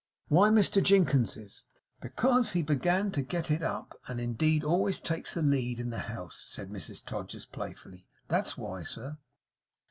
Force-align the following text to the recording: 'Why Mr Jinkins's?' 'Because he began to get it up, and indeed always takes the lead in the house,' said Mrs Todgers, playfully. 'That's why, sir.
'Why 0.29 0.49
Mr 0.49 0.81
Jinkins's?' 0.81 1.65
'Because 2.01 2.53
he 2.53 2.63
began 2.63 3.11
to 3.11 3.21
get 3.21 3.51
it 3.51 3.61
up, 3.61 3.99
and 4.07 4.19
indeed 4.19 4.63
always 4.63 4.99
takes 4.99 5.35
the 5.35 5.43
lead 5.43 5.79
in 5.79 5.91
the 5.91 5.99
house,' 6.09 6.43
said 6.47 6.71
Mrs 6.71 7.05
Todgers, 7.05 7.45
playfully. 7.45 8.07
'That's 8.27 8.57
why, 8.57 8.81
sir. 8.81 9.19